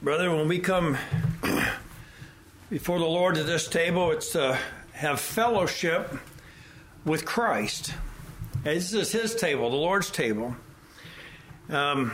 [0.00, 0.96] Brother, when we come
[2.70, 4.56] before the Lord at this table, it's to
[4.92, 6.14] have fellowship
[7.04, 7.94] with Christ.
[8.62, 10.54] This is His table, the Lord's table.
[11.68, 12.12] Um,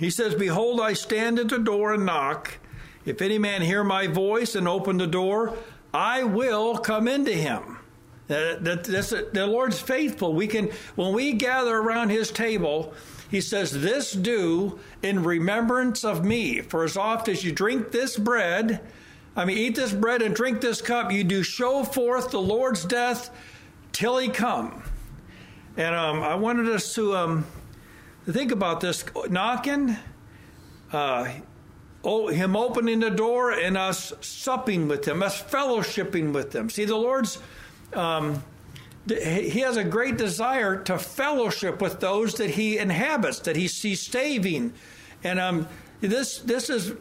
[0.00, 2.58] he says, Behold, I stand at the door and knock.
[3.06, 5.56] If any man hear my voice and open the door,
[5.92, 7.78] I will come into him.
[8.26, 10.32] That, that, the Lord's faithful.
[10.32, 12.94] We can, when we gather around His table,
[13.30, 16.60] he says, This do in remembrance of me.
[16.60, 18.80] For as oft as you drink this bread,
[19.36, 22.84] I mean, eat this bread and drink this cup, you do show forth the Lord's
[22.84, 23.30] death
[23.92, 24.82] till he come.
[25.76, 27.46] And um, I wanted us to, um,
[28.32, 29.96] think about this knocking,
[30.92, 31.28] uh,
[32.02, 36.70] oh, him opening the door, and us supping with him, us fellowshipping with him.
[36.70, 37.38] See, the Lord's.
[37.96, 38.42] Um,
[39.06, 44.00] he has a great desire to fellowship with those that he inhabits, that he sees
[44.00, 44.72] saving.
[45.22, 45.68] And um,
[46.00, 46.92] this, this is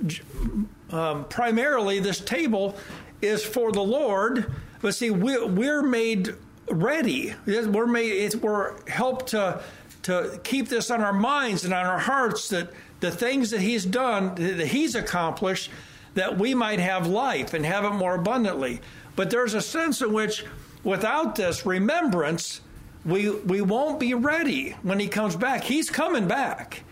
[0.89, 2.75] um, primarily, this table
[3.22, 4.52] is for the Lord.
[4.81, 6.35] But see, we, we're made
[6.69, 7.35] ready.
[7.45, 9.61] We're made, we're helped to,
[10.03, 12.69] to keep this on our minds and on our hearts that
[13.00, 15.72] the things that he's done, that he's accomplished,
[16.16, 18.81] that we might have life and have it more abundantly.
[19.16, 20.45] But there's a sense in which
[20.84, 22.62] without this remembrance,
[23.06, 25.64] we, we won't be ready when he comes back.
[25.64, 26.84] He's coming back.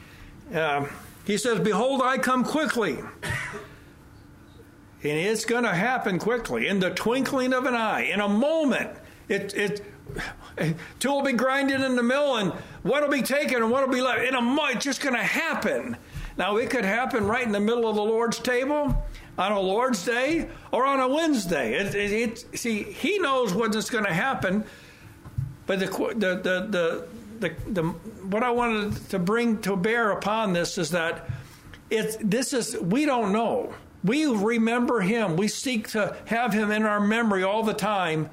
[0.54, 0.86] Uh,
[1.26, 2.98] he says, Behold, I come quickly.
[5.04, 8.92] And it's going to happen quickly, in the twinkling of an eye, in a moment.
[9.30, 9.82] It, it,
[11.00, 14.24] two will be grinding in the mill, and will be taken, and will be left.
[14.24, 15.98] In a moment, it's just going to happen.
[16.42, 19.06] Now, it could happen right in the middle of the Lord's table
[19.38, 21.76] on a Lord's Day or on a Wednesday.
[21.76, 24.66] It, it, it, see, He knows when it's going to happen,
[25.68, 27.08] but the, the, the,
[27.40, 31.30] the, the, what I wanted to bring to bear upon this is that
[31.92, 33.76] it's, this is, we don't know.
[34.04, 35.38] We remember Him.
[35.38, 38.32] We seek to have Him in our memory all the time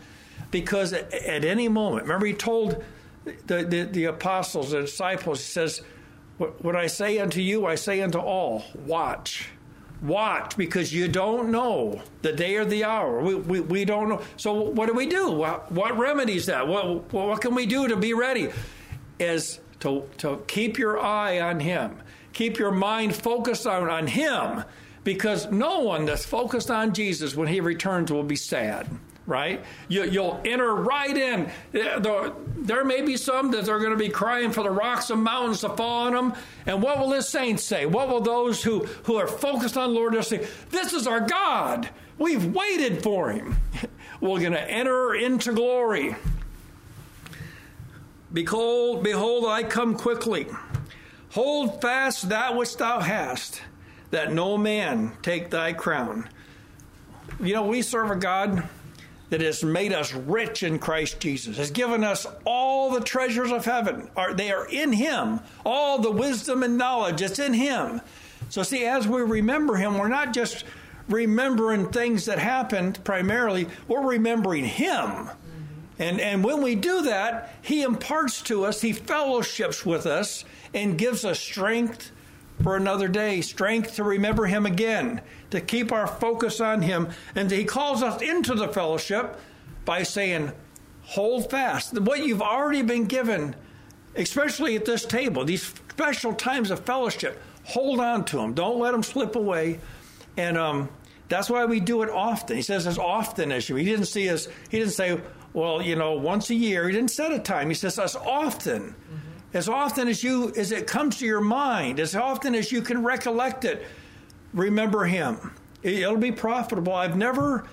[0.51, 2.83] because at, at any moment, remember He told
[3.25, 5.83] the, the, the apostles, the disciples, He says,
[6.39, 9.51] what I say unto you, I say unto all, watch
[10.03, 13.21] watch because you don't know the day or the hour.
[13.21, 14.23] We, we, we don't know.
[14.37, 15.31] So, what do we do?
[15.31, 16.67] What, what remedies that?
[16.67, 18.51] What, what can we do to be ready?
[19.19, 21.97] Is to, to keep your eye on Him,
[22.33, 24.65] keep your mind focused on, on Him,
[25.05, 28.89] because no one that's focused on Jesus when He returns will be sad
[29.29, 29.63] right?
[29.89, 31.51] You, will enter right in.
[31.79, 35.23] Uh, there may be some that are going to be crying for the rocks and
[35.23, 36.35] mountains to fall on them.
[36.67, 37.85] And what will the saints say?
[37.87, 40.47] What will those who, who are focused on the Lord say?
[40.71, 41.91] This is our God.
[42.17, 43.59] We've waited for him.
[44.21, 46.17] We're going to enter into glory.
[48.33, 50.47] Behold, behold, I come quickly.
[51.33, 53.63] Hold fast that which thou hast,
[54.11, 56.29] that no man take thy crown.
[57.41, 58.69] You know, we serve a God
[59.31, 63.65] that has made us rich in Christ Jesus, has given us all the treasures of
[63.65, 64.11] heaven.
[64.17, 65.41] Are, they are in Him.
[65.67, 68.01] All the wisdom and knowledge, it's in Him.
[68.49, 70.65] So, see, as we remember Him, we're not just
[71.09, 75.29] remembering things that happened primarily, we're remembering Him.
[75.99, 80.97] And, and when we do that, He imparts to us, He fellowships with us, and
[80.97, 82.13] gives us strength
[82.63, 85.21] for another day, strength to remember Him again,
[85.51, 87.09] to keep our focus on Him.
[87.35, 89.39] And He calls us into the fellowship
[89.85, 90.53] by saying,
[91.03, 91.99] Hold fast.
[91.99, 93.57] What you've already been given,
[94.15, 98.53] especially at this table, these special times of fellowship, hold on to them.
[98.53, 99.81] Don't let them slip away.
[100.37, 100.91] And um,
[101.29, 102.57] that's why we do it often.
[102.57, 103.77] He says as often as you.
[103.77, 104.49] He didn't see us.
[104.71, 105.19] He didn't say,
[105.55, 106.87] well, you know, once a year.
[106.87, 107.69] He didn't set a time.
[107.69, 108.95] He says as often.
[109.55, 113.03] As often as you as it comes to your mind, as often as you can
[113.03, 113.85] recollect it,
[114.53, 115.53] remember him.
[115.83, 116.93] It'll be profitable.
[116.93, 117.67] I've never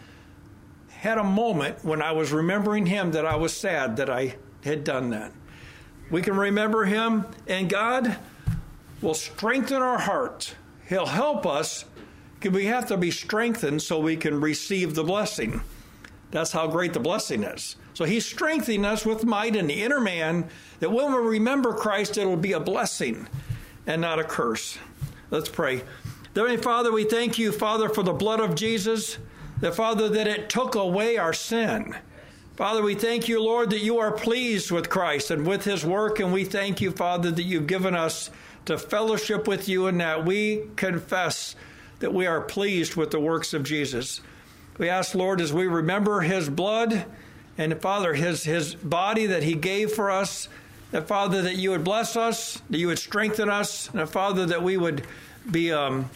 [0.89, 4.83] had a moment when I was remembering him that I was sad that I had
[4.83, 5.31] done that.
[6.09, 8.17] We can remember him, and God
[9.01, 10.55] will strengthen our hearts.
[10.87, 11.85] He'll help us.
[12.43, 15.61] We have to be strengthened so we can receive the blessing.
[16.31, 17.75] That's how great the blessing is.
[17.93, 20.49] So he's strengthening us with might in the inner man
[20.79, 23.27] that when we remember Christ, it'll be a blessing
[23.87, 24.77] and not a curse.
[25.31, 25.83] Let's pray.
[26.35, 29.17] Heavenly Father, we thank you, Father, for the blood of Jesus,
[29.61, 31.95] that Father, that it took away our sin.
[32.57, 36.19] Father, we thank you, Lord, that you are pleased with Christ and with his work,
[36.19, 38.29] and we thank you, Father, that you've given us
[38.65, 41.55] to fellowship with you and that we confess
[41.99, 44.21] that we are pleased with the works of Jesus.
[44.77, 47.05] We ask, Lord, as we remember his blood
[47.57, 50.49] and Father, his, his body that he gave for us,
[50.91, 54.63] That, Father, that you would bless us, that you would strengthen us, and, Father, that
[54.63, 55.05] we would
[55.49, 56.09] be, um,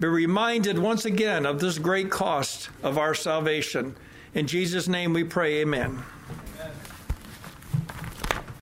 [0.00, 3.94] be reminded once again of this great cost of our salvation.
[4.34, 6.02] In Jesus' name we pray, amen.